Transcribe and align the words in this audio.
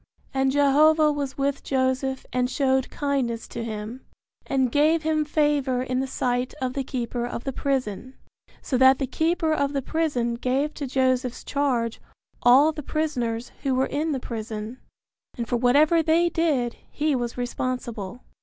And 0.33 0.51
Jehovah 0.51 1.11
was 1.11 1.37
with 1.37 1.63
Joseph 1.63 2.25
and 2.33 2.49
showed 2.49 2.89
kindness 2.89 3.47
to 3.49 3.63
him, 3.63 4.03
and 4.47 4.71
gave 4.71 5.03
him 5.03 5.23
favor 5.23 5.83
in 5.83 5.99
the 5.99 6.07
sight 6.07 6.55
of 6.59 6.73
the 6.73 6.83
keeper 6.83 7.23
of 7.23 7.43
the 7.43 7.53
prison, 7.53 8.15
so 8.63 8.79
that 8.79 8.97
the 8.97 9.05
keeper 9.05 9.53
of 9.53 9.73
the 9.73 9.81
prison 9.83 10.33
gave 10.37 10.73
to 10.73 10.87
Joseph's 10.87 11.43
charge 11.43 12.01
all 12.41 12.71
the 12.71 12.81
prisoners 12.81 13.51
who 13.61 13.75
were 13.75 13.85
in 13.85 14.11
the 14.11 14.19
prison, 14.19 14.79
and 15.37 15.47
for 15.47 15.57
whatever 15.57 16.01
they 16.01 16.29
did 16.29 16.77
he 16.89 17.13
was 17.15 17.37
responsible. 17.37 18.21